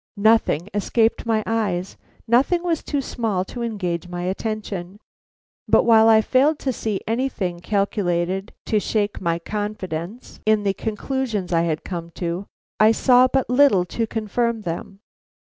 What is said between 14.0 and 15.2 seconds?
confirm them.